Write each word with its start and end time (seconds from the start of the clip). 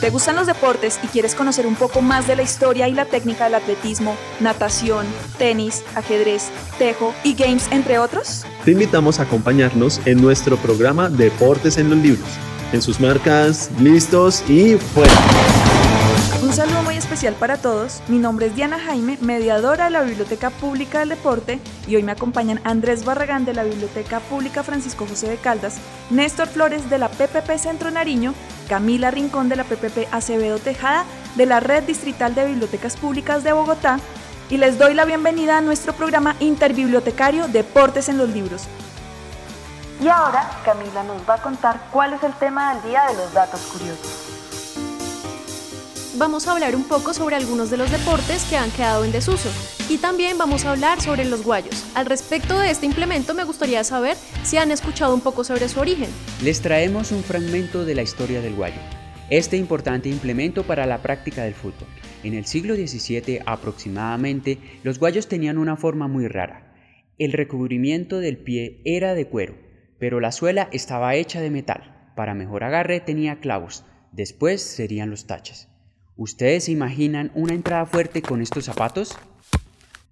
¿Te 0.00 0.08
gustan 0.08 0.34
los 0.34 0.46
deportes 0.46 0.98
y 1.02 1.08
quieres 1.08 1.34
conocer 1.34 1.66
un 1.66 1.74
poco 1.74 2.00
más 2.00 2.26
de 2.26 2.34
la 2.34 2.42
historia 2.42 2.88
y 2.88 2.94
la 2.94 3.04
técnica 3.04 3.44
del 3.44 3.56
atletismo, 3.56 4.16
natación, 4.40 5.04
tenis, 5.36 5.84
ajedrez, 5.94 6.48
tejo 6.78 7.14
y 7.22 7.34
games, 7.34 7.68
entre 7.70 7.98
otros? 7.98 8.46
Te 8.64 8.70
invitamos 8.70 9.20
a 9.20 9.24
acompañarnos 9.24 10.00
en 10.06 10.22
nuestro 10.22 10.56
programa 10.56 11.10
Deportes 11.10 11.76
en 11.76 11.90
los 11.90 11.98
Libros. 11.98 12.28
En 12.72 12.80
sus 12.80 12.98
marcas, 12.98 13.70
listos 13.78 14.42
y 14.48 14.76
fuera. 14.76 15.12
Un 16.42 16.54
saludo 16.54 16.82
muy 16.82 16.96
especial 16.96 17.34
para 17.34 17.58
todos. 17.58 18.00
Mi 18.08 18.16
nombre 18.16 18.46
es 18.46 18.54
Diana 18.54 18.78
Jaime, 18.78 19.18
mediadora 19.20 19.84
de 19.84 19.90
la 19.90 20.00
Biblioteca 20.00 20.48
Pública 20.48 21.00
del 21.00 21.10
Deporte, 21.10 21.60
y 21.86 21.96
hoy 21.96 22.02
me 22.02 22.12
acompañan 22.12 22.62
Andrés 22.64 23.04
Barragán 23.04 23.44
de 23.44 23.52
la 23.52 23.62
Biblioteca 23.62 24.20
Pública 24.20 24.62
Francisco 24.62 25.06
José 25.06 25.28
de 25.28 25.36
Caldas, 25.36 25.76
Néstor 26.08 26.48
Flores 26.48 26.88
de 26.88 26.96
la 26.96 27.10
PPP 27.10 27.58
Centro 27.58 27.90
Nariño, 27.90 28.32
Camila 28.70 29.10
Rincón 29.10 29.50
de 29.50 29.56
la 29.56 29.64
PPP 29.64 30.08
Acevedo 30.12 30.58
Tejada 30.58 31.04
de 31.36 31.44
la 31.44 31.60
Red 31.60 31.82
Distrital 31.82 32.34
de 32.34 32.46
Bibliotecas 32.46 32.96
Públicas 32.96 33.44
de 33.44 33.52
Bogotá, 33.52 34.00
y 34.48 34.56
les 34.56 34.78
doy 34.78 34.94
la 34.94 35.04
bienvenida 35.04 35.58
a 35.58 35.60
nuestro 35.60 35.92
programa 35.92 36.36
interbibliotecario 36.40 37.48
Deportes 37.48 38.08
en 38.08 38.16
los 38.16 38.30
Libros. 38.30 38.62
Y 40.00 40.08
ahora 40.08 40.50
Camila 40.64 41.02
nos 41.02 41.20
va 41.28 41.34
a 41.34 41.42
contar 41.42 41.82
cuál 41.92 42.14
es 42.14 42.22
el 42.22 42.32
tema 42.32 42.72
del 42.72 42.84
día 42.84 43.04
de 43.08 43.16
los 43.18 43.30
datos 43.34 43.60
curiosos 43.60 44.30
vamos 46.20 46.46
a 46.46 46.52
hablar 46.52 46.76
un 46.76 46.84
poco 46.84 47.14
sobre 47.14 47.34
algunos 47.34 47.70
de 47.70 47.78
los 47.78 47.90
deportes 47.90 48.44
que 48.44 48.58
han 48.58 48.70
quedado 48.72 49.06
en 49.06 49.10
desuso 49.10 49.48
y 49.88 49.96
también 49.96 50.36
vamos 50.36 50.66
a 50.66 50.72
hablar 50.72 51.00
sobre 51.00 51.24
los 51.24 51.42
guayos. 51.42 51.86
Al 51.94 52.04
respecto 52.04 52.58
de 52.58 52.70
este 52.70 52.84
implemento 52.84 53.32
me 53.32 53.44
gustaría 53.44 53.82
saber 53.84 54.18
si 54.42 54.58
han 54.58 54.70
escuchado 54.70 55.14
un 55.14 55.22
poco 55.22 55.44
sobre 55.44 55.66
su 55.70 55.80
origen. 55.80 56.10
Les 56.44 56.60
traemos 56.60 57.10
un 57.10 57.22
fragmento 57.22 57.86
de 57.86 57.94
la 57.94 58.02
historia 58.02 58.42
del 58.42 58.54
guayo, 58.54 58.76
este 59.30 59.56
importante 59.56 60.10
implemento 60.10 60.62
para 60.64 60.84
la 60.84 61.00
práctica 61.00 61.44
del 61.44 61.54
fútbol. 61.54 61.88
En 62.22 62.34
el 62.34 62.44
siglo 62.44 62.74
XVII 62.74 63.40
aproximadamente, 63.46 64.58
los 64.82 64.98
guayos 64.98 65.26
tenían 65.26 65.56
una 65.56 65.78
forma 65.78 66.06
muy 66.06 66.28
rara. 66.28 66.74
El 67.16 67.32
recubrimiento 67.32 68.18
del 68.18 68.36
pie 68.36 68.82
era 68.84 69.14
de 69.14 69.26
cuero, 69.26 69.54
pero 69.98 70.20
la 70.20 70.32
suela 70.32 70.68
estaba 70.70 71.14
hecha 71.14 71.40
de 71.40 71.48
metal. 71.48 72.12
Para 72.14 72.34
mejor 72.34 72.62
agarre 72.62 73.00
tenía 73.00 73.40
clavos, 73.40 73.86
después 74.12 74.60
serían 74.60 75.08
los 75.08 75.26
taches. 75.26 75.69
¿Ustedes 76.20 76.64
se 76.64 76.72
imaginan 76.72 77.32
una 77.34 77.54
entrada 77.54 77.86
fuerte 77.86 78.20
con 78.20 78.42
estos 78.42 78.66
zapatos? 78.66 79.16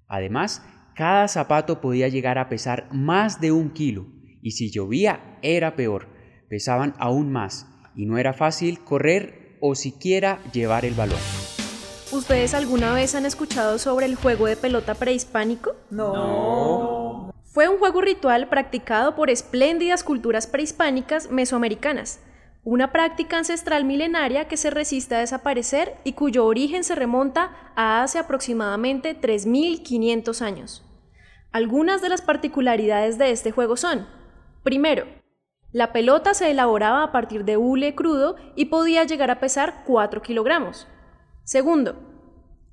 Además, 0.06 0.62
cada 0.94 1.28
zapato 1.28 1.82
podía 1.82 2.08
llegar 2.08 2.38
a 2.38 2.48
pesar 2.48 2.88
más 2.90 3.42
de 3.42 3.52
un 3.52 3.68
kilo 3.68 4.06
y 4.40 4.52
si 4.52 4.70
llovía 4.70 5.38
era 5.42 5.76
peor, 5.76 6.08
pesaban 6.48 6.94
aún 6.98 7.30
más 7.30 7.66
y 7.94 8.06
no 8.06 8.16
era 8.16 8.32
fácil 8.32 8.82
correr 8.82 9.58
o 9.60 9.74
siquiera 9.74 10.38
llevar 10.50 10.86
el 10.86 10.94
balón. 10.94 11.18
¿Ustedes 12.10 12.54
alguna 12.54 12.94
vez 12.94 13.14
han 13.14 13.26
escuchado 13.26 13.78
sobre 13.78 14.06
el 14.06 14.14
juego 14.14 14.46
de 14.46 14.56
pelota 14.56 14.94
prehispánico? 14.94 15.76
No. 15.90 17.34
Fue 17.44 17.68
un 17.68 17.76
juego 17.76 18.00
ritual 18.00 18.48
practicado 18.48 19.14
por 19.14 19.28
espléndidas 19.28 20.04
culturas 20.04 20.46
prehispánicas 20.46 21.30
mesoamericanas 21.30 22.20
una 22.70 22.92
práctica 22.92 23.38
ancestral 23.38 23.86
milenaria 23.86 24.46
que 24.46 24.58
se 24.58 24.68
resiste 24.68 25.14
a 25.14 25.20
desaparecer 25.20 25.96
y 26.04 26.12
cuyo 26.12 26.44
origen 26.44 26.84
se 26.84 26.94
remonta 26.94 27.72
a 27.74 28.02
hace 28.02 28.18
aproximadamente 28.18 29.18
3.500 29.18 30.42
años. 30.42 30.84
Algunas 31.50 32.02
de 32.02 32.10
las 32.10 32.20
particularidades 32.20 33.16
de 33.16 33.30
este 33.30 33.52
juego 33.52 33.78
son, 33.78 34.06
primero, 34.64 35.06
la 35.72 35.94
pelota 35.94 36.34
se 36.34 36.50
elaboraba 36.50 37.04
a 37.04 37.10
partir 37.10 37.46
de 37.46 37.56
hule 37.56 37.94
crudo 37.94 38.36
y 38.54 38.66
podía 38.66 39.04
llegar 39.04 39.30
a 39.30 39.40
pesar 39.40 39.84
4 39.86 40.20
kilogramos. 40.20 40.86
Segundo, 41.44 41.96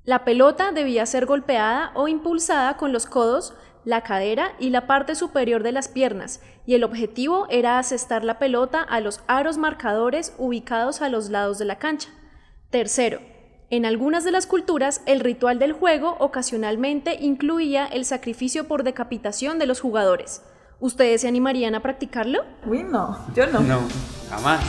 la 0.04 0.26
pelota 0.26 0.72
debía 0.72 1.06
ser 1.06 1.24
golpeada 1.24 1.92
o 1.94 2.06
impulsada 2.06 2.76
con 2.76 2.92
los 2.92 3.06
codos 3.06 3.54
la 3.86 4.02
cadera 4.02 4.52
y 4.58 4.70
la 4.70 4.86
parte 4.88 5.14
superior 5.14 5.62
de 5.62 5.70
las 5.70 5.86
piernas, 5.86 6.40
y 6.66 6.74
el 6.74 6.82
objetivo 6.82 7.46
era 7.48 7.78
asestar 7.78 8.24
la 8.24 8.38
pelota 8.38 8.82
a 8.82 9.00
los 9.00 9.20
aros 9.28 9.58
marcadores 9.58 10.34
ubicados 10.38 11.00
a 11.00 11.08
los 11.08 11.30
lados 11.30 11.58
de 11.58 11.66
la 11.66 11.78
cancha. 11.78 12.08
Tercero, 12.70 13.20
en 13.70 13.86
algunas 13.86 14.24
de 14.24 14.32
las 14.32 14.46
culturas, 14.46 15.02
el 15.06 15.20
ritual 15.20 15.60
del 15.60 15.72
juego 15.72 16.16
ocasionalmente 16.18 17.16
incluía 17.20 17.86
el 17.86 18.04
sacrificio 18.04 18.66
por 18.66 18.82
decapitación 18.82 19.60
de 19.60 19.66
los 19.66 19.80
jugadores. 19.80 20.42
¿Ustedes 20.80 21.20
se 21.20 21.28
animarían 21.28 21.76
a 21.76 21.80
practicarlo? 21.80 22.44
Uy, 22.66 22.82
no, 22.82 23.16
yo 23.36 23.46
no. 23.46 23.60
No, 23.60 23.80
jamás. 24.28 24.64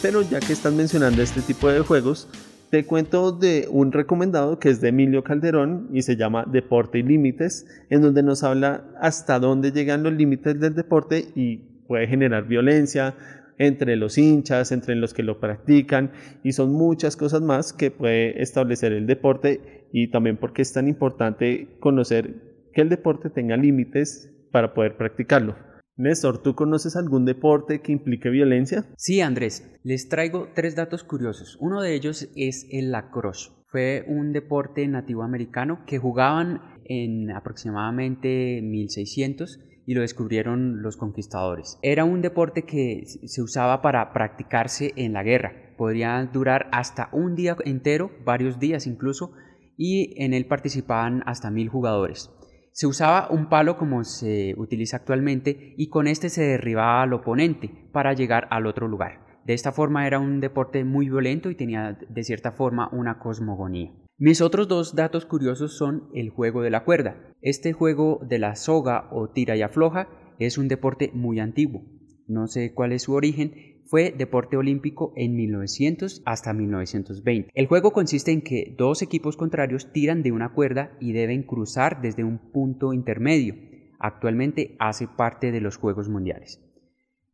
Pero 0.00 0.22
ya 0.22 0.38
que 0.38 0.52
están 0.52 0.76
mencionando 0.76 1.20
este 1.20 1.42
tipo 1.42 1.68
de 1.68 1.80
juegos, 1.80 2.28
te 2.70 2.84
cuento 2.84 3.32
de 3.32 3.68
un 3.70 3.92
recomendado 3.92 4.58
que 4.58 4.70
es 4.70 4.80
de 4.80 4.88
Emilio 4.88 5.22
Calderón 5.22 5.88
y 5.92 6.02
se 6.02 6.16
llama 6.16 6.44
Deporte 6.50 6.98
y 6.98 7.02
Límites, 7.02 7.66
en 7.90 8.02
donde 8.02 8.22
nos 8.22 8.42
habla 8.42 8.84
hasta 9.00 9.38
dónde 9.38 9.72
llegan 9.72 10.02
los 10.02 10.12
límites 10.12 10.58
del 10.58 10.74
deporte 10.74 11.26
y 11.34 11.58
puede 11.86 12.08
generar 12.08 12.46
violencia 12.46 13.14
entre 13.58 13.96
los 13.96 14.18
hinchas, 14.18 14.72
entre 14.72 14.96
los 14.96 15.14
que 15.14 15.22
lo 15.22 15.40
practican 15.40 16.12
y 16.42 16.52
son 16.52 16.72
muchas 16.72 17.16
cosas 17.16 17.40
más 17.40 17.72
que 17.72 17.90
puede 17.90 18.42
establecer 18.42 18.92
el 18.92 19.06
deporte 19.06 19.86
y 19.92 20.08
también 20.08 20.36
porque 20.36 20.62
es 20.62 20.72
tan 20.72 20.88
importante 20.88 21.68
conocer 21.80 22.34
que 22.74 22.82
el 22.82 22.88
deporte 22.88 23.30
tenga 23.30 23.56
límites 23.56 24.30
para 24.50 24.74
poder 24.74 24.96
practicarlo. 24.96 25.56
Néstor, 25.98 26.42
¿tú 26.42 26.54
conoces 26.54 26.94
algún 26.94 27.24
deporte 27.24 27.80
que 27.80 27.90
implique 27.90 28.28
violencia? 28.28 28.84
Sí, 28.98 29.22
Andrés. 29.22 29.66
Les 29.82 30.10
traigo 30.10 30.48
tres 30.54 30.76
datos 30.76 31.04
curiosos. 31.04 31.56
Uno 31.58 31.80
de 31.80 31.94
ellos 31.94 32.28
es 32.36 32.66
el 32.70 32.92
lacrosse. 32.92 33.50
Fue 33.68 34.04
un 34.06 34.32
deporte 34.32 34.86
nativo 34.88 35.22
americano 35.22 35.84
que 35.86 35.96
jugaban 35.98 36.60
en 36.84 37.30
aproximadamente 37.30 38.60
1600 38.62 39.58
y 39.86 39.94
lo 39.94 40.02
descubrieron 40.02 40.82
los 40.82 40.98
conquistadores. 40.98 41.78
Era 41.80 42.04
un 42.04 42.20
deporte 42.20 42.64
que 42.64 43.04
se 43.06 43.40
usaba 43.40 43.80
para 43.80 44.12
practicarse 44.12 44.92
en 44.96 45.14
la 45.14 45.22
guerra. 45.22 45.74
Podría 45.78 46.28
durar 46.30 46.68
hasta 46.72 47.08
un 47.12 47.34
día 47.36 47.56
entero, 47.64 48.10
varios 48.22 48.58
días 48.58 48.86
incluso, 48.86 49.32
y 49.78 50.22
en 50.22 50.34
él 50.34 50.46
participaban 50.46 51.22
hasta 51.24 51.50
mil 51.50 51.70
jugadores. 51.70 52.30
Se 52.76 52.86
usaba 52.86 53.30
un 53.30 53.48
palo 53.48 53.78
como 53.78 54.04
se 54.04 54.54
utiliza 54.58 54.98
actualmente 54.98 55.72
y 55.78 55.88
con 55.88 56.06
este 56.06 56.28
se 56.28 56.42
derribaba 56.42 57.04
al 57.04 57.14
oponente 57.14 57.70
para 57.90 58.12
llegar 58.12 58.48
al 58.50 58.66
otro 58.66 58.86
lugar. 58.86 59.40
De 59.46 59.54
esta 59.54 59.72
forma 59.72 60.06
era 60.06 60.18
un 60.18 60.40
deporte 60.40 60.84
muy 60.84 61.08
violento 61.08 61.48
y 61.48 61.54
tenía 61.54 61.98
de 62.06 62.22
cierta 62.22 62.52
forma 62.52 62.90
una 62.92 63.18
cosmogonía. 63.18 63.94
Mis 64.18 64.42
otros 64.42 64.68
dos 64.68 64.94
datos 64.94 65.24
curiosos 65.24 65.74
son 65.78 66.10
el 66.12 66.28
juego 66.28 66.60
de 66.60 66.68
la 66.68 66.84
cuerda. 66.84 67.16
Este 67.40 67.72
juego 67.72 68.20
de 68.28 68.38
la 68.38 68.56
soga 68.56 69.08
o 69.10 69.30
tira 69.30 69.56
y 69.56 69.62
afloja 69.62 70.10
es 70.38 70.58
un 70.58 70.68
deporte 70.68 71.10
muy 71.14 71.40
antiguo. 71.40 71.82
No 72.26 72.46
sé 72.46 72.74
cuál 72.74 72.92
es 72.92 73.04
su 73.04 73.14
origen, 73.14 73.54
fue 73.86 74.12
deporte 74.16 74.56
olímpico 74.56 75.12
en 75.16 75.36
1900 75.36 76.22
hasta 76.24 76.52
1920. 76.52 77.50
El 77.54 77.66
juego 77.66 77.92
consiste 77.92 78.32
en 78.32 78.42
que 78.42 78.74
dos 78.76 79.02
equipos 79.02 79.36
contrarios 79.36 79.92
tiran 79.92 80.22
de 80.22 80.32
una 80.32 80.52
cuerda 80.52 80.96
y 81.00 81.12
deben 81.12 81.42
cruzar 81.42 82.02
desde 82.02 82.24
un 82.24 82.38
punto 82.38 82.92
intermedio. 82.92 83.54
Actualmente 83.98 84.76
hace 84.78 85.06
parte 85.08 85.52
de 85.52 85.60
los 85.60 85.76
Juegos 85.76 86.08
Mundiales. 86.08 86.60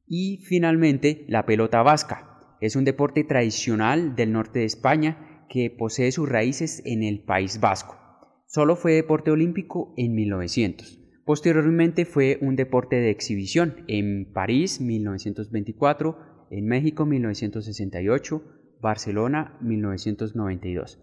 Y 0.07 0.39
finalmente, 0.45 1.25
la 1.29 1.47
pelota 1.47 1.83
vasca. 1.83 2.57
Es 2.61 2.77
un 2.77 2.85
deporte 2.85 3.25
tradicional 3.25 4.15
del 4.15 4.33
norte 4.33 4.61
de 4.61 4.67
España 4.67 5.47
que 5.49 5.71
posee 5.71 6.13
sus 6.13 6.29
raíces 6.29 6.83
en 6.85 7.03
el 7.03 7.25
País 7.25 7.61
Vasco. 7.61 7.97
Solo 8.47 8.77
fue 8.77 8.93
deporte 8.93 9.31
olímpico 9.31 9.95
en 9.97 10.15
1900. 10.15 11.01
Posteriormente 11.25 12.05
fue 12.05 12.39
un 12.41 12.57
deporte 12.57 12.97
de 12.97 13.11
exhibición 13.11 13.85
en 13.87 14.33
París 14.33 14.81
1924, 14.81 16.32
en 16.53 16.67
México 16.67 17.07
1968, 17.07 18.43
Barcelona 18.81 19.57
1992. 19.63 21.01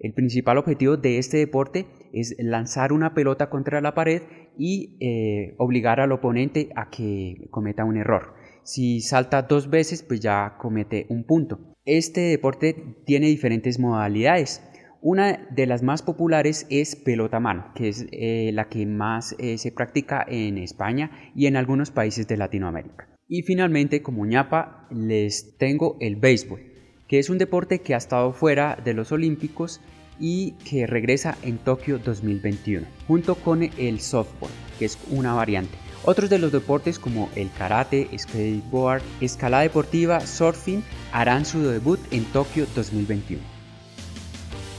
El 0.00 0.14
principal 0.14 0.58
objetivo 0.58 0.96
de 0.96 1.18
este 1.18 1.36
deporte 1.36 1.86
es 2.12 2.34
lanzar 2.38 2.92
una 2.92 3.14
pelota 3.14 3.50
contra 3.50 3.80
la 3.80 3.94
pared 3.94 4.22
y 4.58 4.96
eh, 5.00 5.54
obligar 5.58 6.00
al 6.00 6.10
oponente 6.12 6.70
a 6.74 6.90
que 6.90 7.46
cometa 7.50 7.84
un 7.84 7.98
error. 7.98 8.34
Si 8.64 9.00
salta 9.00 9.42
dos 9.42 9.70
veces, 9.70 10.02
pues 10.02 10.20
ya 10.20 10.56
comete 10.58 11.06
un 11.08 11.24
punto. 11.24 11.74
Este 11.84 12.22
deporte 12.22 12.96
tiene 13.06 13.28
diferentes 13.28 13.78
modalidades. 13.78 14.62
Una 15.02 15.48
de 15.50 15.66
las 15.66 15.82
más 15.82 16.02
populares 16.02 16.66
es 16.68 16.96
pelota 16.96 17.38
mano, 17.38 17.72
que 17.74 17.88
es 17.88 18.06
eh, 18.10 18.50
la 18.52 18.68
que 18.68 18.86
más 18.86 19.36
eh, 19.38 19.56
se 19.56 19.70
practica 19.70 20.24
en 20.26 20.58
España 20.58 21.10
y 21.34 21.46
en 21.46 21.56
algunos 21.56 21.90
países 21.90 22.26
de 22.26 22.36
Latinoamérica. 22.36 23.19
Y 23.32 23.42
finalmente, 23.42 24.02
como 24.02 24.26
ñapa, 24.26 24.88
les 24.90 25.56
tengo 25.56 25.96
el 26.00 26.16
béisbol, 26.16 26.60
que 27.06 27.20
es 27.20 27.30
un 27.30 27.38
deporte 27.38 27.80
que 27.80 27.94
ha 27.94 27.98
estado 27.98 28.32
fuera 28.32 28.76
de 28.84 28.92
los 28.92 29.12
Olímpicos 29.12 29.80
y 30.18 30.54
que 30.68 30.88
regresa 30.88 31.38
en 31.44 31.58
Tokio 31.58 32.00
2021, 32.00 32.84
junto 33.06 33.36
con 33.36 33.62
el 33.62 34.00
softball, 34.00 34.50
que 34.80 34.86
es 34.86 34.98
una 35.12 35.32
variante. 35.32 35.78
Otros 36.04 36.28
de 36.28 36.40
los 36.40 36.50
deportes 36.50 36.98
como 36.98 37.30
el 37.36 37.52
karate, 37.56 38.08
skateboard, 38.18 39.00
escalada 39.20 39.62
deportiva, 39.62 40.18
surfing 40.18 40.82
harán 41.12 41.44
su 41.44 41.62
debut 41.62 42.00
en 42.10 42.24
Tokio 42.32 42.66
2021. 42.74 43.40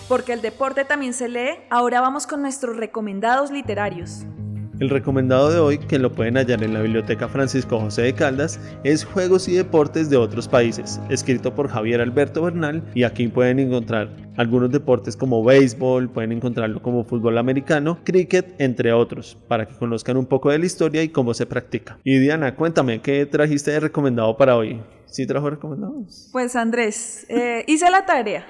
Porque 0.10 0.34
el 0.34 0.42
deporte 0.42 0.84
también 0.84 1.14
se 1.14 1.30
lee, 1.30 1.52
ahora 1.70 2.02
vamos 2.02 2.28
con 2.28 2.42
nuestros 2.42 2.76
recomendados 2.76 3.50
literarios. 3.50 4.26
El 4.82 4.90
recomendado 4.90 5.52
de 5.52 5.60
hoy, 5.60 5.78
que 5.78 6.00
lo 6.00 6.12
pueden 6.12 6.38
hallar 6.38 6.64
en 6.64 6.74
la 6.74 6.82
Biblioteca 6.82 7.28
Francisco 7.28 7.80
José 7.80 8.02
de 8.02 8.14
Caldas, 8.16 8.60
es 8.84 9.06
Juegos 9.06 9.48
y 9.48 9.54
Deportes 9.54 10.10
de 10.10 10.18
otros 10.18 10.48
países, 10.48 11.00
escrito 11.08 11.54
por 11.54 11.68
Javier 11.70 12.02
Alberto 12.02 12.42
Bernal 12.42 12.82
y 12.96 13.04
aquí 13.04 13.28
pueden 13.28 13.60
encontrar 13.60 14.10
algunos 14.38 14.72
deportes 14.72 15.16
como 15.16 15.44
béisbol, 15.44 16.10
pueden 16.10 16.32
encontrarlo 16.32 16.82
como 16.82 17.04
fútbol 17.04 17.38
americano, 17.38 18.00
cricket, 18.04 18.56
entre 18.58 18.92
otros, 18.92 19.38
para 19.48 19.68
que 19.68 19.76
conozcan 19.76 20.18
un 20.18 20.26
poco 20.26 20.50
de 20.50 20.58
la 20.58 20.66
historia 20.66 21.04
y 21.04 21.10
cómo 21.10 21.36
se 21.36 21.46
practica. 21.46 22.00
Y 22.04 22.18
Diana, 22.18 22.56
cuéntame, 22.56 23.02
¿qué 23.02 23.28
trajiste 23.28 23.70
de 23.70 23.82
recomendado 23.82 24.36
para 24.36 24.58
hoy? 24.58 24.82
¿Sí 25.06 25.28
trajo 25.28 25.48
recomendados? 25.52 26.30
Pues 26.32 26.56
Andrés, 26.56 27.28
eh, 27.30 27.66
hice 27.68 27.88
la 27.92 28.08
tarea. 28.08 28.48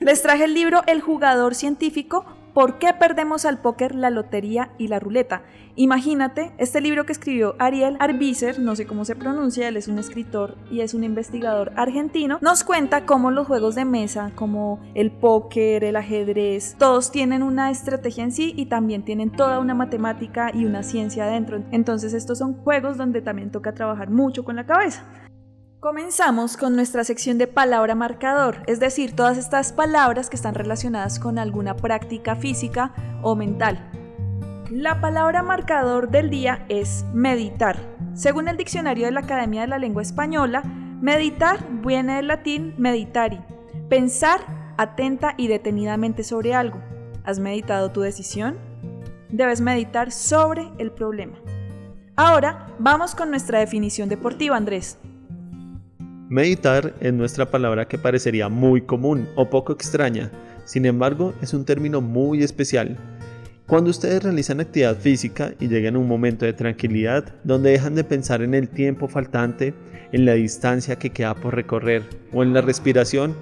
Les 0.00 0.22
traje 0.22 0.44
el 0.44 0.54
libro 0.54 0.82
El 0.86 1.00
jugador 1.00 1.56
científico 1.56 2.24
¿Por 2.54 2.78
qué 2.78 2.92
perdemos 2.92 3.46
al 3.46 3.62
póker, 3.62 3.94
la 3.94 4.10
lotería 4.10 4.72
y 4.76 4.88
la 4.88 4.98
ruleta? 4.98 5.42
Imagínate, 5.74 6.52
este 6.58 6.82
libro 6.82 7.06
que 7.06 7.12
escribió 7.12 7.54
Ariel 7.58 7.96
Arbizer, 7.98 8.58
no 8.58 8.76
sé 8.76 8.86
cómo 8.86 9.06
se 9.06 9.16
pronuncia, 9.16 9.68
él 9.68 9.78
es 9.78 9.88
un 9.88 9.98
escritor 9.98 10.58
y 10.70 10.82
es 10.82 10.92
un 10.92 11.02
investigador 11.02 11.72
argentino, 11.76 12.36
nos 12.42 12.62
cuenta 12.62 13.06
cómo 13.06 13.30
los 13.30 13.46
juegos 13.46 13.74
de 13.74 13.86
mesa, 13.86 14.32
como 14.34 14.80
el 14.94 15.10
póker, 15.10 15.82
el 15.82 15.96
ajedrez, 15.96 16.76
todos 16.78 17.10
tienen 17.10 17.42
una 17.42 17.70
estrategia 17.70 18.24
en 18.24 18.32
sí 18.32 18.52
y 18.54 18.66
también 18.66 19.02
tienen 19.02 19.30
toda 19.30 19.58
una 19.58 19.74
matemática 19.74 20.50
y 20.52 20.66
una 20.66 20.82
ciencia 20.82 21.24
adentro. 21.24 21.62
Entonces 21.70 22.12
estos 22.12 22.36
son 22.36 22.52
juegos 22.52 22.98
donde 22.98 23.22
también 23.22 23.50
toca 23.50 23.72
trabajar 23.72 24.10
mucho 24.10 24.44
con 24.44 24.56
la 24.56 24.66
cabeza. 24.66 25.04
Comenzamos 25.82 26.56
con 26.56 26.76
nuestra 26.76 27.02
sección 27.02 27.38
de 27.38 27.48
palabra 27.48 27.96
marcador, 27.96 28.62
es 28.68 28.78
decir, 28.78 29.16
todas 29.16 29.36
estas 29.36 29.72
palabras 29.72 30.30
que 30.30 30.36
están 30.36 30.54
relacionadas 30.54 31.18
con 31.18 31.40
alguna 31.40 31.74
práctica 31.74 32.36
física 32.36 32.94
o 33.20 33.34
mental. 33.34 33.90
La 34.70 35.00
palabra 35.00 35.42
marcador 35.42 36.08
del 36.08 36.30
día 36.30 36.64
es 36.68 37.04
meditar. 37.12 37.80
Según 38.14 38.46
el 38.46 38.56
diccionario 38.56 39.06
de 39.06 39.10
la 39.10 39.22
Academia 39.22 39.62
de 39.62 39.66
la 39.66 39.78
Lengua 39.78 40.02
Española, 40.02 40.62
meditar 40.62 41.58
viene 41.82 42.14
del 42.14 42.28
latín 42.28 42.76
meditari, 42.78 43.40
pensar 43.88 44.74
atenta 44.78 45.34
y 45.36 45.48
detenidamente 45.48 46.22
sobre 46.22 46.54
algo. 46.54 46.80
¿Has 47.24 47.40
meditado 47.40 47.90
tu 47.90 48.02
decisión? 48.02 48.56
Debes 49.30 49.60
meditar 49.60 50.12
sobre 50.12 50.70
el 50.78 50.92
problema. 50.92 51.38
Ahora 52.14 52.68
vamos 52.78 53.16
con 53.16 53.30
nuestra 53.30 53.58
definición 53.58 54.08
deportiva, 54.08 54.56
Andrés. 54.56 54.96
Meditar 56.32 56.94
es 57.00 57.12
nuestra 57.12 57.50
palabra 57.50 57.86
que 57.86 57.98
parecería 57.98 58.48
muy 58.48 58.80
común 58.80 59.28
o 59.34 59.50
poco 59.50 59.74
extraña, 59.74 60.30
sin 60.64 60.86
embargo 60.86 61.34
es 61.42 61.52
un 61.52 61.66
término 61.66 62.00
muy 62.00 62.42
especial. 62.42 62.96
Cuando 63.66 63.90
ustedes 63.90 64.22
realizan 64.22 64.58
actividad 64.58 64.96
física 64.96 65.52
y 65.60 65.68
llegan 65.68 65.94
a 65.94 65.98
un 65.98 66.08
momento 66.08 66.46
de 66.46 66.54
tranquilidad 66.54 67.34
donde 67.44 67.72
dejan 67.72 67.94
de 67.94 68.04
pensar 68.04 68.40
en 68.40 68.54
el 68.54 68.70
tiempo 68.70 69.08
faltante, 69.08 69.74
en 70.12 70.24
la 70.24 70.32
distancia 70.32 70.96
que 70.96 71.10
queda 71.10 71.34
por 71.34 71.54
recorrer 71.54 72.02
o 72.32 72.42
en 72.42 72.54
la 72.54 72.62
respiración, 72.62 73.36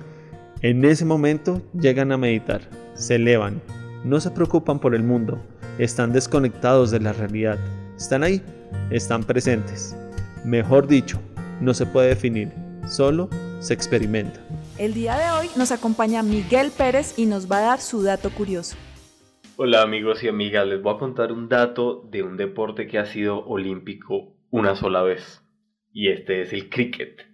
en 0.61 0.85
ese 0.85 1.05
momento 1.05 1.63
llegan 1.81 2.11
a 2.11 2.17
meditar, 2.17 2.63
se 2.95 3.15
elevan, 3.15 3.63
no 4.05 4.19
se 4.19 4.33
preocupan 4.33 4.81
por 4.81 4.97
el 4.97 5.05
mundo, 5.05 5.41
están 5.79 6.13
desconectados 6.13 6.91
de 6.91 6.99
la 6.99 7.13
realidad, 7.13 7.57
están 7.97 8.25
ahí, 8.25 8.43
están 8.91 9.23
presentes. 9.23 9.97
Mejor 10.45 10.89
dicho, 10.89 11.21
no 11.61 11.73
se 11.73 11.87
puede 11.87 12.09
definir, 12.09 12.60
solo 12.91 13.31
se 13.61 13.73
experimenta. 13.73 14.41
El 14.79 14.95
día 14.95 15.17
de 15.17 15.31
hoy 15.39 15.49
nos 15.57 15.73
acompaña 15.73 16.23
Miguel 16.23 16.71
Pérez 16.77 17.19
y 17.19 17.27
nos 17.27 17.51
va 17.51 17.59
a 17.59 17.63
dar 17.63 17.81
su 17.81 18.03
dato 18.03 18.31
curioso. 18.31 18.77
Hola 19.57 19.83
amigos 19.83 20.25
y 20.25 20.29
amigas, 20.29 20.67
les 20.67 20.83
voy 20.83 20.95
a 20.95 20.99
contar 20.99 21.33
un 21.33 21.49
dato 21.49 22.03
de 22.11 22.23
un 22.23 22.37
deporte 22.37 22.87
que 22.87 22.99
ha 22.99 23.07
sido 23.07 23.45
olímpico 23.47 24.35
una 24.51 24.75
sola 24.75 25.03
vez. 25.03 25.43
Y 25.93 26.09
este 26.09 26.43
es 26.43 26.53
el 26.53 26.71
cricket. 26.71 27.27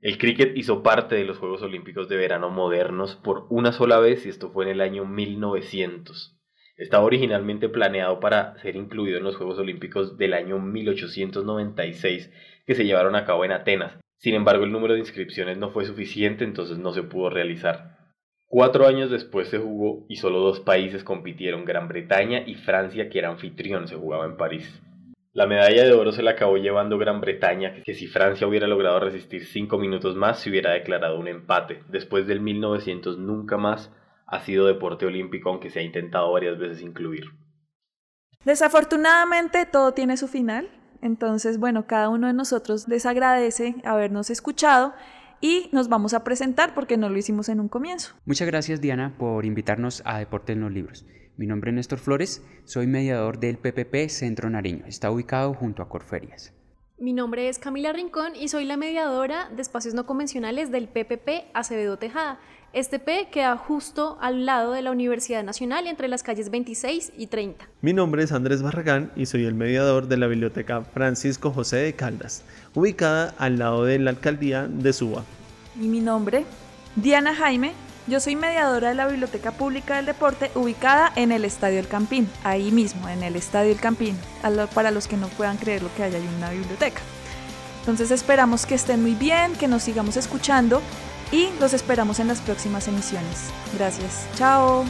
El 0.00 0.18
cricket 0.18 0.56
hizo 0.56 0.82
parte 0.82 1.14
de 1.14 1.24
los 1.24 1.38
Juegos 1.38 1.62
Olímpicos 1.62 2.08
de 2.08 2.16
Verano 2.16 2.50
modernos 2.50 3.16
por 3.16 3.46
una 3.50 3.72
sola 3.72 3.98
vez 3.98 4.26
y 4.26 4.28
esto 4.28 4.50
fue 4.50 4.64
en 4.64 4.70
el 4.70 4.80
año 4.80 5.04
1900. 5.04 6.38
Estaba 6.76 7.04
originalmente 7.04 7.68
planeado 7.68 8.18
para 8.18 8.58
ser 8.62 8.76
incluido 8.76 9.18
en 9.18 9.24
los 9.24 9.36
Juegos 9.36 9.58
Olímpicos 9.58 10.16
del 10.16 10.34
año 10.34 10.58
1896 10.58 12.30
que 12.66 12.74
se 12.74 12.84
llevaron 12.84 13.14
a 13.14 13.24
cabo 13.24 13.44
en 13.44 13.52
Atenas, 13.52 13.98
sin 14.22 14.36
embargo, 14.36 14.62
el 14.62 14.70
número 14.70 14.94
de 14.94 15.00
inscripciones 15.00 15.58
no 15.58 15.70
fue 15.70 15.84
suficiente, 15.84 16.44
entonces 16.44 16.78
no 16.78 16.92
se 16.92 17.02
pudo 17.02 17.28
realizar. 17.28 17.98
Cuatro 18.46 18.86
años 18.86 19.10
después 19.10 19.48
se 19.48 19.58
jugó 19.58 20.06
y 20.08 20.14
solo 20.14 20.38
dos 20.38 20.60
países 20.60 21.02
compitieron, 21.02 21.64
Gran 21.64 21.88
Bretaña 21.88 22.44
y 22.46 22.54
Francia, 22.54 23.10
que 23.10 23.18
era 23.18 23.30
anfitrión, 23.30 23.88
se 23.88 23.96
jugaba 23.96 24.24
en 24.26 24.36
París. 24.36 24.80
La 25.32 25.48
medalla 25.48 25.82
de 25.82 25.92
oro 25.92 26.12
se 26.12 26.22
la 26.22 26.32
acabó 26.32 26.56
llevando 26.56 26.98
Gran 26.98 27.20
Bretaña, 27.20 27.82
que 27.82 27.94
si 27.94 28.06
Francia 28.06 28.46
hubiera 28.46 28.68
logrado 28.68 29.00
resistir 29.00 29.44
cinco 29.44 29.76
minutos 29.76 30.14
más 30.14 30.38
se 30.38 30.50
hubiera 30.50 30.70
declarado 30.70 31.18
un 31.18 31.26
empate. 31.26 31.82
Después 31.88 32.28
del 32.28 32.40
1900 32.40 33.18
nunca 33.18 33.56
más 33.56 33.90
ha 34.28 34.38
sido 34.38 34.68
deporte 34.68 35.04
olímpico, 35.04 35.50
aunque 35.50 35.70
se 35.70 35.80
ha 35.80 35.82
intentado 35.82 36.30
varias 36.30 36.58
veces 36.58 36.80
incluir. 36.80 37.24
Desafortunadamente 38.44 39.66
todo 39.66 39.94
tiene 39.94 40.16
su 40.16 40.28
final. 40.28 40.68
Entonces, 41.02 41.58
bueno, 41.58 41.86
cada 41.86 42.08
uno 42.08 42.28
de 42.28 42.32
nosotros 42.32 42.88
les 42.88 43.04
agradece 43.04 43.74
habernos 43.84 44.30
escuchado 44.30 44.94
y 45.40 45.68
nos 45.72 45.88
vamos 45.88 46.14
a 46.14 46.24
presentar 46.24 46.72
porque 46.72 46.96
no 46.96 47.10
lo 47.10 47.18
hicimos 47.18 47.48
en 47.48 47.60
un 47.60 47.68
comienzo. 47.68 48.14
Muchas 48.24 48.46
gracias 48.46 48.80
Diana 48.80 49.16
por 49.18 49.44
invitarnos 49.44 50.02
a 50.06 50.18
Deporte 50.18 50.52
en 50.52 50.60
los 50.60 50.72
Libros. 50.72 51.04
Mi 51.36 51.46
nombre 51.46 51.70
es 51.70 51.74
Néstor 51.74 51.98
Flores, 51.98 52.44
soy 52.64 52.86
mediador 52.86 53.40
del 53.40 53.58
PPP 53.58 54.08
Centro 54.08 54.48
Nariño, 54.48 54.84
está 54.86 55.10
ubicado 55.10 55.52
junto 55.54 55.82
a 55.82 55.88
Corferias. 55.88 56.54
Mi 57.02 57.12
nombre 57.12 57.48
es 57.48 57.58
Camila 57.58 57.92
Rincón 57.92 58.36
y 58.36 58.46
soy 58.46 58.64
la 58.64 58.76
mediadora 58.76 59.48
de 59.48 59.60
espacios 59.60 59.92
no 59.92 60.06
convencionales 60.06 60.70
del 60.70 60.86
PPP 60.86 61.50
Acevedo 61.52 61.96
Tejada. 61.96 62.38
Este 62.72 63.00
P 63.00 63.26
queda 63.32 63.56
justo 63.56 64.18
al 64.20 64.46
lado 64.46 64.70
de 64.70 64.82
la 64.82 64.92
Universidad 64.92 65.42
Nacional 65.42 65.88
entre 65.88 66.06
las 66.06 66.22
calles 66.22 66.48
26 66.52 67.14
y 67.18 67.26
30. 67.26 67.68
Mi 67.80 67.92
nombre 67.92 68.22
es 68.22 68.30
Andrés 68.30 68.62
Barragán 68.62 69.10
y 69.16 69.26
soy 69.26 69.46
el 69.46 69.54
mediador 69.54 70.06
de 70.06 70.16
la 70.16 70.28
Biblioteca 70.28 70.82
Francisco 70.82 71.50
José 71.50 71.78
de 71.78 71.94
Caldas, 71.94 72.44
ubicada 72.72 73.34
al 73.36 73.58
lado 73.58 73.82
de 73.82 73.98
la 73.98 74.10
alcaldía 74.10 74.68
de 74.68 74.92
Suba. 74.92 75.24
Y 75.74 75.88
mi 75.88 75.98
nombre, 75.98 76.44
Diana 76.94 77.34
Jaime, 77.34 77.72
yo 78.06 78.20
soy 78.20 78.36
mediadora 78.36 78.88
de 78.88 78.94
la 78.94 79.06
Biblioteca 79.06 79.52
Pública 79.52 79.96
del 79.96 80.06
Deporte 80.06 80.50
ubicada 80.54 81.12
en 81.16 81.32
el 81.32 81.44
Estadio 81.44 81.78
El 81.78 81.88
Campín, 81.88 82.28
ahí 82.44 82.70
mismo, 82.70 83.08
en 83.08 83.22
el 83.22 83.36
Estadio 83.36 83.72
El 83.72 83.80
Campín, 83.80 84.18
para 84.74 84.90
los 84.90 85.08
que 85.08 85.16
no 85.16 85.28
puedan 85.28 85.56
creer 85.56 85.82
lo 85.82 85.94
que 85.94 86.02
haya 86.02 86.18
en 86.18 86.28
una 86.34 86.50
biblioteca. 86.50 87.00
Entonces 87.80 88.10
esperamos 88.10 88.66
que 88.66 88.74
estén 88.74 89.02
muy 89.02 89.14
bien, 89.14 89.54
que 89.54 89.68
nos 89.68 89.82
sigamos 89.82 90.16
escuchando 90.16 90.80
y 91.32 91.48
los 91.60 91.72
esperamos 91.72 92.20
en 92.20 92.28
las 92.28 92.40
próximas 92.40 92.86
emisiones. 92.86 93.50
Gracias. 93.76 94.26
Chao. 94.36 94.84